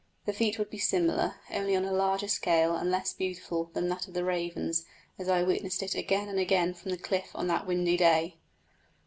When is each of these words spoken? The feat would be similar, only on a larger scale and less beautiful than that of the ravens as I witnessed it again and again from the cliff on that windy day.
The 0.25 0.33
feat 0.33 0.57
would 0.57 0.71
be 0.71 0.79
similar, 0.79 1.35
only 1.51 1.75
on 1.75 1.85
a 1.85 1.91
larger 1.93 2.27
scale 2.27 2.75
and 2.75 2.89
less 2.89 3.13
beautiful 3.13 3.65
than 3.73 3.87
that 3.89 4.07
of 4.07 4.15
the 4.15 4.23
ravens 4.23 4.87
as 5.19 5.29
I 5.29 5.43
witnessed 5.43 5.83
it 5.83 5.93
again 5.93 6.27
and 6.27 6.39
again 6.39 6.73
from 6.73 6.89
the 6.89 6.97
cliff 6.97 7.29
on 7.35 7.45
that 7.49 7.67
windy 7.67 7.97
day. 7.97 8.37